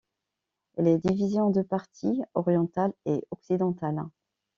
Elle 0.77 0.87
est 0.87 0.97
divisée 0.97 1.41
en 1.41 1.51
deux 1.51 1.63
parties, 1.63 2.23
orientale 2.33 2.91
et 3.05 3.23
occidentale. 3.29 4.03